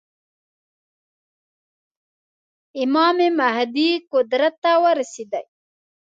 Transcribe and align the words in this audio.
امام 2.83 3.17
مهدي 3.39 3.89
قدرت 4.13 4.53
ته 4.63 4.71
ورسېدی. 4.83 5.43